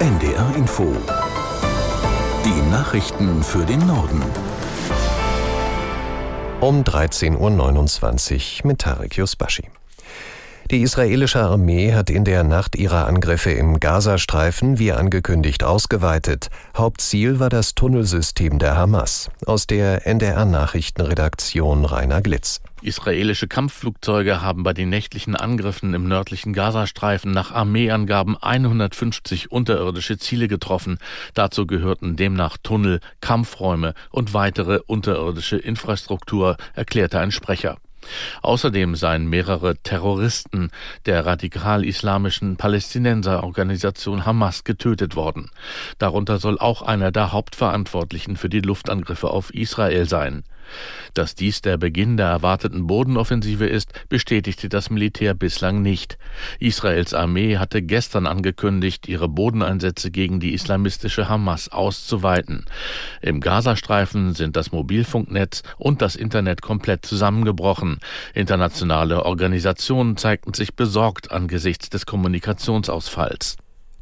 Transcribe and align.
NDR 0.00 0.56
Info. 0.56 0.96
Die 2.42 2.70
Nachrichten 2.70 3.42
für 3.42 3.66
den 3.66 3.86
Norden. 3.86 4.22
Um 6.62 6.82
13.29 6.84 8.62
Uhr 8.62 8.66
mit 8.66 8.78
Tarek 8.78 9.18
Yusbashi. 9.18 9.64
Die 10.70 10.82
israelische 10.82 11.40
Armee 11.40 11.94
hat 11.94 12.10
in 12.10 12.24
der 12.24 12.44
Nacht 12.44 12.76
ihre 12.76 13.04
Angriffe 13.04 13.50
im 13.50 13.80
Gazastreifen 13.80 14.78
wie 14.78 14.92
angekündigt 14.92 15.64
ausgeweitet. 15.64 16.46
Hauptziel 16.76 17.40
war 17.40 17.48
das 17.48 17.74
Tunnelsystem 17.74 18.60
der 18.60 18.76
Hamas. 18.76 19.32
Aus 19.46 19.66
der 19.66 20.06
NDR 20.06 20.44
Nachrichtenredaktion 20.44 21.84
Rainer 21.84 22.22
Glitz. 22.22 22.60
Israelische 22.82 23.48
Kampfflugzeuge 23.48 24.42
haben 24.42 24.62
bei 24.62 24.72
den 24.72 24.90
nächtlichen 24.90 25.34
Angriffen 25.34 25.92
im 25.92 26.06
nördlichen 26.06 26.52
Gazastreifen 26.52 27.32
nach 27.32 27.50
Armeeangaben 27.50 28.36
150 28.40 29.50
unterirdische 29.50 30.18
Ziele 30.18 30.46
getroffen. 30.46 30.98
Dazu 31.34 31.66
gehörten 31.66 32.14
demnach 32.14 32.58
Tunnel, 32.62 33.00
Kampfräume 33.20 33.94
und 34.12 34.34
weitere 34.34 34.78
unterirdische 34.86 35.56
Infrastruktur, 35.56 36.56
erklärte 36.76 37.18
ein 37.18 37.32
Sprecher. 37.32 37.76
Außerdem 38.42 38.94
seien 38.96 39.28
mehrere 39.28 39.76
Terroristen 39.76 40.70
der 41.06 41.26
radikal-islamischen 41.26 42.56
Palästinenserorganisation 42.56 44.26
Hamas 44.26 44.64
getötet 44.64 45.16
worden. 45.16 45.50
Darunter 45.98 46.38
soll 46.38 46.58
auch 46.58 46.82
einer 46.82 47.12
der 47.12 47.32
Hauptverantwortlichen 47.32 48.36
für 48.36 48.48
die 48.48 48.60
Luftangriffe 48.60 49.30
auf 49.30 49.52
Israel 49.54 50.08
sein. 50.08 50.44
Dass 51.14 51.34
dies 51.34 51.62
der 51.62 51.76
Beginn 51.76 52.16
der 52.16 52.28
erwarteten 52.28 52.86
Bodenoffensive 52.86 53.66
ist, 53.66 53.92
bestätigte 54.08 54.68
das 54.68 54.90
Militär 54.90 55.34
bislang 55.34 55.82
nicht. 55.82 56.18
Israels 56.58 57.14
Armee 57.14 57.56
hatte 57.56 57.82
gestern 57.82 58.26
angekündigt, 58.26 59.08
ihre 59.08 59.28
Bodeneinsätze 59.28 60.10
gegen 60.10 60.40
die 60.40 60.54
islamistische 60.54 61.28
Hamas 61.28 61.70
auszuweiten. 61.70 62.64
Im 63.20 63.40
Gazastreifen 63.40 64.34
sind 64.34 64.56
das 64.56 64.72
Mobilfunknetz 64.72 65.62
und 65.76 66.02
das 66.02 66.16
Internet 66.16 66.62
komplett 66.62 67.04
zusammengebrochen. 67.04 67.89
Internationale 68.34 69.24
Organisationen 69.24 70.16
zeigten 70.16 70.54
sich 70.54 70.74
besorgt 70.76 71.30
angesichts 71.30 71.90
des 71.90 72.06
Kommunikationsausfalls. 72.06 73.56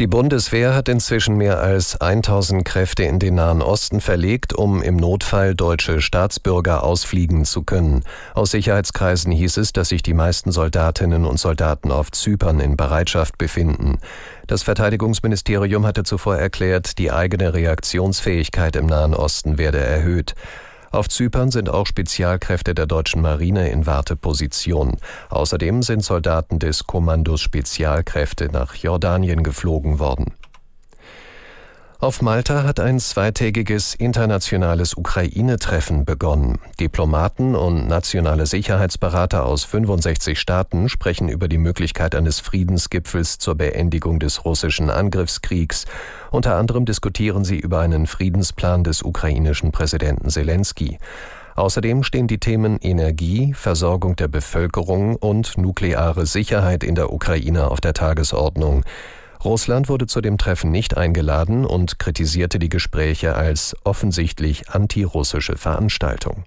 Die 0.00 0.06
Bundeswehr 0.06 0.74
hat 0.74 0.88
inzwischen 0.88 1.36
mehr 1.36 1.60
als 1.60 2.00
1000 2.00 2.64
Kräfte 2.64 3.02
in 3.02 3.18
den 3.18 3.34
Nahen 3.34 3.60
Osten 3.60 4.00
verlegt, 4.00 4.54
um 4.54 4.80
im 4.82 4.96
Notfall 4.96 5.54
deutsche 5.54 6.00
Staatsbürger 6.00 6.82
ausfliegen 6.84 7.44
zu 7.44 7.64
können. 7.64 8.02
Aus 8.32 8.52
Sicherheitskreisen 8.52 9.30
hieß 9.30 9.58
es, 9.58 9.74
dass 9.74 9.90
sich 9.90 10.02
die 10.02 10.14
meisten 10.14 10.52
Soldatinnen 10.52 11.26
und 11.26 11.38
Soldaten 11.38 11.92
auf 11.92 12.10
Zypern 12.12 12.60
in 12.60 12.78
Bereitschaft 12.78 13.36
befinden. 13.36 13.98
Das 14.46 14.62
Verteidigungsministerium 14.62 15.84
hatte 15.84 16.02
zuvor 16.04 16.38
erklärt, 16.38 16.96
die 16.96 17.12
eigene 17.12 17.52
Reaktionsfähigkeit 17.52 18.76
im 18.76 18.86
Nahen 18.86 19.12
Osten 19.12 19.58
werde 19.58 19.80
erhöht. 19.80 20.34
Auf 20.92 21.08
Zypern 21.08 21.52
sind 21.52 21.68
auch 21.68 21.86
Spezialkräfte 21.86 22.74
der 22.74 22.86
deutschen 22.86 23.22
Marine 23.22 23.70
in 23.70 23.86
Warteposition. 23.86 24.96
Außerdem 25.28 25.82
sind 25.82 26.02
Soldaten 26.04 26.58
des 26.58 26.84
Kommandos 26.84 27.40
Spezialkräfte 27.40 28.46
nach 28.46 28.74
Jordanien 28.74 29.44
geflogen 29.44 30.00
worden. 30.00 30.34
Auf 32.02 32.22
Malta 32.22 32.62
hat 32.62 32.80
ein 32.80 32.98
zweitägiges 32.98 33.94
internationales 33.94 34.96
Ukraine-Treffen 34.96 36.06
begonnen. 36.06 36.58
Diplomaten 36.80 37.54
und 37.54 37.88
nationale 37.88 38.46
Sicherheitsberater 38.46 39.44
aus 39.44 39.64
65 39.64 40.40
Staaten 40.40 40.88
sprechen 40.88 41.28
über 41.28 41.46
die 41.46 41.58
Möglichkeit 41.58 42.14
eines 42.14 42.40
Friedensgipfels 42.40 43.36
zur 43.36 43.54
Beendigung 43.54 44.18
des 44.18 44.46
russischen 44.46 44.88
Angriffskriegs. 44.88 45.84
Unter 46.30 46.56
anderem 46.56 46.86
diskutieren 46.86 47.44
sie 47.44 47.58
über 47.58 47.80
einen 47.80 48.06
Friedensplan 48.06 48.82
des 48.82 49.02
ukrainischen 49.02 49.70
Präsidenten 49.70 50.30
Zelensky. 50.30 50.96
Außerdem 51.54 52.02
stehen 52.02 52.28
die 52.28 52.38
Themen 52.38 52.78
Energie, 52.80 53.52
Versorgung 53.52 54.16
der 54.16 54.28
Bevölkerung 54.28 55.16
und 55.16 55.58
nukleare 55.58 56.24
Sicherheit 56.24 56.82
in 56.82 56.94
der 56.94 57.12
Ukraine 57.12 57.70
auf 57.70 57.82
der 57.82 57.92
Tagesordnung. 57.92 58.84
Russland 59.44 59.88
wurde 59.88 60.06
zu 60.06 60.20
dem 60.20 60.36
Treffen 60.36 60.70
nicht 60.70 60.96
eingeladen 60.96 61.64
und 61.64 61.98
kritisierte 61.98 62.58
die 62.58 62.68
Gespräche 62.68 63.34
als 63.36 63.74
offensichtlich 63.84 64.68
antirussische 64.68 65.56
Veranstaltung. 65.56 66.44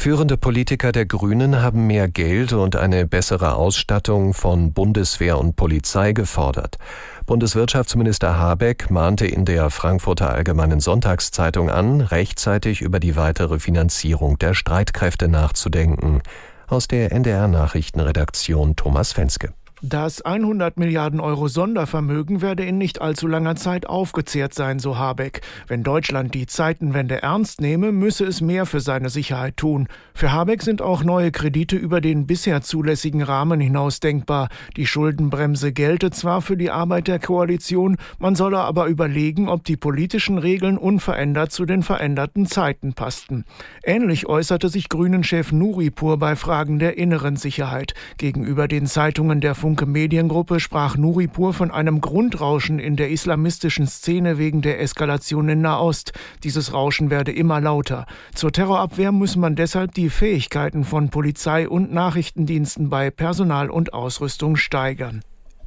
Führende 0.00 0.38
Politiker 0.38 0.92
der 0.92 1.04
Grünen 1.04 1.60
haben 1.60 1.86
mehr 1.86 2.08
Geld 2.08 2.54
und 2.54 2.74
eine 2.74 3.06
bessere 3.06 3.54
Ausstattung 3.56 4.32
von 4.32 4.72
Bundeswehr 4.72 5.38
und 5.38 5.56
Polizei 5.56 6.12
gefordert. 6.12 6.78
Bundeswirtschaftsminister 7.26 8.38
Habeck 8.38 8.90
mahnte 8.90 9.26
in 9.26 9.44
der 9.44 9.68
Frankfurter 9.68 10.32
Allgemeinen 10.32 10.80
Sonntagszeitung 10.80 11.68
an, 11.68 12.00
rechtzeitig 12.00 12.80
über 12.80 12.98
die 12.98 13.14
weitere 13.14 13.58
Finanzierung 13.58 14.38
der 14.38 14.54
Streitkräfte 14.54 15.28
nachzudenken. 15.28 16.22
Aus 16.66 16.88
der 16.88 17.12
NDR 17.12 17.46
Nachrichtenredaktion 17.46 18.76
Thomas 18.76 19.12
Fenske. 19.12 19.52
Das 19.82 20.20
100 20.20 20.78
Milliarden 20.78 21.20
Euro 21.20 21.48
Sondervermögen 21.48 22.42
werde 22.42 22.66
in 22.66 22.76
nicht 22.76 23.00
allzu 23.00 23.26
langer 23.26 23.56
Zeit 23.56 23.86
aufgezehrt 23.86 24.52
sein, 24.52 24.78
so 24.78 24.98
Habeck. 24.98 25.40
Wenn 25.68 25.82
Deutschland 25.82 26.34
die 26.34 26.44
Zeitenwende 26.46 27.22
ernst 27.22 27.62
nehme, 27.62 27.90
müsse 27.90 28.26
es 28.26 28.42
mehr 28.42 28.66
für 28.66 28.80
seine 28.80 29.08
Sicherheit 29.08 29.56
tun. 29.56 29.88
Für 30.12 30.32
Habeck 30.32 30.62
sind 30.62 30.82
auch 30.82 31.02
neue 31.02 31.30
Kredite 31.32 31.76
über 31.76 32.02
den 32.02 32.26
bisher 32.26 32.60
zulässigen 32.60 33.22
Rahmen 33.22 33.58
hinaus 33.58 34.00
denkbar. 34.00 34.50
Die 34.76 34.84
Schuldenbremse 34.84 35.72
gelte 35.72 36.10
zwar 36.10 36.42
für 36.42 36.58
die 36.58 36.70
Arbeit 36.70 37.08
der 37.08 37.18
Koalition, 37.18 37.96
man 38.18 38.34
solle 38.34 38.58
aber 38.58 38.84
überlegen, 38.84 39.48
ob 39.48 39.64
die 39.64 39.78
politischen 39.78 40.36
Regeln 40.36 40.76
unverändert 40.76 41.52
zu 41.52 41.64
den 41.64 41.82
veränderten 41.82 42.44
Zeiten 42.44 42.92
passten. 42.92 43.46
Ähnlich 43.82 44.26
äußerte 44.26 44.68
sich 44.68 44.90
Grünen-Chef 44.90 45.52
Nuripur 45.52 46.18
bei 46.18 46.36
Fragen 46.36 46.78
der 46.78 46.98
inneren 46.98 47.36
Sicherheit. 47.36 47.94
Gegenüber 48.18 48.68
den 48.68 48.84
Zeitungen 48.84 49.40
der 49.40 49.54
Funke 49.70 49.86
Mediengruppe 49.86 50.58
sprach 50.58 50.96
Nuripur 50.96 51.54
von 51.54 51.70
einem 51.70 52.00
Grundrauschen 52.00 52.80
in 52.80 52.96
der 52.96 53.10
islamistischen 53.10 53.86
Szene 53.86 54.36
wegen 54.36 54.62
der 54.62 54.80
Eskalation 54.80 55.48
in 55.48 55.60
Nahost. 55.60 56.12
Dieses 56.42 56.72
Rauschen 56.72 57.08
werde 57.08 57.30
immer 57.30 57.60
lauter. 57.60 58.06
Zur 58.34 58.50
Terrorabwehr 58.50 59.12
muss 59.12 59.36
man 59.36 59.54
deshalb 59.54 59.94
die 59.94 60.10
Fähigkeiten 60.10 60.82
von 60.82 61.10
Polizei 61.10 61.68
und 61.68 61.92
Nachrichtendiensten 61.92 62.90
bei 62.90 63.12
Personal 63.12 63.70
und 63.70 63.94
Ausrüstung 63.94 64.56
steigern. 64.56 65.22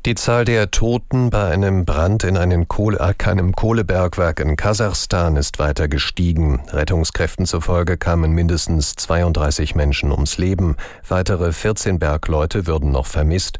Die 0.06 0.16
Zahl 0.16 0.44
der 0.44 0.70
Toten 0.70 1.30
bei 1.30 1.50
einem 1.50 1.86
Brand 1.86 2.26
in 2.26 2.36
einem, 2.36 2.68
Kohle, 2.68 3.00
äh, 3.00 3.30
einem 3.30 3.54
Kohlebergwerk 3.54 4.42
in 4.42 4.58
Kasachstan 4.58 5.38
ist 5.38 5.60
weiter 5.60 5.88
gestiegen. 5.88 6.62
Rettungskräften 6.74 7.46
zufolge 7.46 7.96
kamen 7.96 8.34
mindestens 8.34 8.98
32 8.98 9.76
Menschen 9.76 10.12
ums 10.12 10.38
Leben. 10.38 10.76
Weitere 11.08 11.54
14 11.54 12.00
Bergleute 12.00 12.68
würden 12.68 12.92
noch 12.92 13.06
vermisst. 13.06 13.60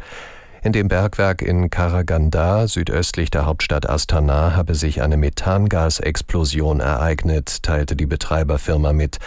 In 0.64 0.72
dem 0.72 0.88
Bergwerk 0.88 1.42
in 1.42 1.70
Karaganda, 1.70 2.70
südöstlich 2.70 3.30
der 3.30 3.46
Hauptstadt 3.46 3.90
Astana, 3.90 4.56
habe 4.56 4.76
sich 4.76 5.02
eine 5.02 5.18
Methangasexplosion 5.18 6.80
ereignet, 6.80 7.64
teilte 7.64 7.98
die 7.98 8.06
Betreiberfirma 8.06 8.94
mit. 8.94 9.20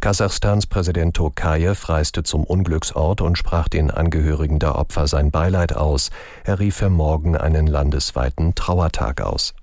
Kasachstans 0.00 0.66
Präsident 0.66 1.14
Tokayev 1.14 1.88
reiste 1.88 2.24
zum 2.24 2.42
Unglücksort 2.42 3.20
und 3.20 3.38
sprach 3.38 3.68
den 3.68 3.92
Angehörigen 3.92 4.58
der 4.58 4.74
Opfer 4.74 5.06
sein 5.06 5.30
Beileid 5.30 5.76
aus. 5.76 6.10
Er 6.42 6.58
rief 6.58 6.74
für 6.74 6.90
morgen 6.90 7.36
einen 7.36 7.68
landesweiten 7.68 8.56
Trauertag 8.56 9.20
aus. 9.20 9.54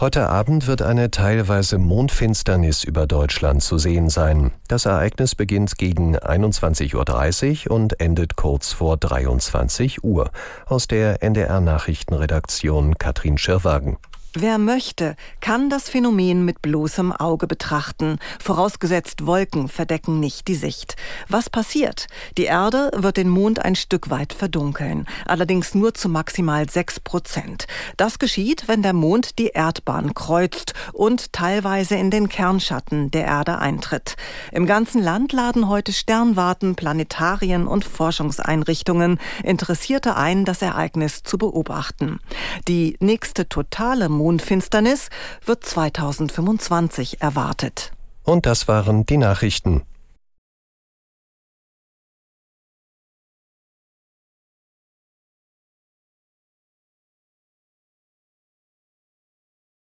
Heute 0.00 0.28
Abend 0.28 0.66
wird 0.66 0.82
eine 0.82 1.12
teilweise 1.12 1.78
Mondfinsternis 1.78 2.82
über 2.82 3.06
Deutschland 3.06 3.62
zu 3.62 3.78
sehen 3.78 4.10
sein. 4.10 4.50
Das 4.66 4.86
Ereignis 4.86 5.36
beginnt 5.36 5.78
gegen 5.78 6.16
21.30 6.18 7.68
Uhr 7.68 7.76
und 7.76 8.00
endet 8.00 8.34
kurz 8.34 8.72
vor 8.72 8.96
23 8.96 10.02
Uhr. 10.02 10.32
Aus 10.66 10.88
der 10.88 11.22
NDR 11.22 11.60
Nachrichtenredaktion 11.60 12.98
Katrin 12.98 13.38
Schirwagen. 13.38 13.96
Wer 14.36 14.58
möchte, 14.58 15.14
kann 15.40 15.70
das 15.70 15.88
Phänomen 15.88 16.44
mit 16.44 16.60
bloßem 16.60 17.12
Auge 17.12 17.46
betrachten, 17.46 18.18
vorausgesetzt 18.40 19.26
Wolken 19.26 19.68
verdecken 19.68 20.18
nicht 20.18 20.48
die 20.48 20.56
Sicht. 20.56 20.96
Was 21.28 21.48
passiert? 21.48 22.08
Die 22.36 22.46
Erde 22.46 22.90
wird 22.96 23.16
den 23.16 23.28
Mond 23.28 23.64
ein 23.64 23.76
Stück 23.76 24.10
weit 24.10 24.32
verdunkeln, 24.32 25.06
allerdings 25.24 25.76
nur 25.76 25.94
zu 25.94 26.08
maximal 26.08 26.68
sechs 26.68 26.98
Prozent. 26.98 27.68
Das 27.96 28.18
geschieht, 28.18 28.66
wenn 28.66 28.82
der 28.82 28.92
Mond 28.92 29.38
die 29.38 29.50
Erdbahn 29.50 30.14
kreuzt 30.14 30.74
und 30.92 31.32
teilweise 31.32 31.94
in 31.94 32.10
den 32.10 32.28
Kernschatten 32.28 33.12
der 33.12 33.26
Erde 33.26 33.60
eintritt. 33.60 34.16
Im 34.50 34.66
ganzen 34.66 35.00
Land 35.00 35.32
laden 35.32 35.68
heute 35.68 35.92
Sternwarten, 35.92 36.74
Planetarien 36.74 37.68
und 37.68 37.84
Forschungseinrichtungen 37.84 39.20
Interessierte 39.44 40.16
ein, 40.16 40.44
das 40.44 40.60
Ereignis 40.60 41.22
zu 41.22 41.38
beobachten. 41.38 42.18
Die 42.66 42.96
nächste 42.98 43.48
totale 43.48 44.08
Mondfinsternis 44.24 45.10
wird 45.44 45.66
2025 45.66 47.20
erwartet. 47.20 47.92
Und 48.22 48.46
das 48.46 48.68
waren 48.68 49.04
die 49.04 49.18
Nachrichten. 49.18 49.82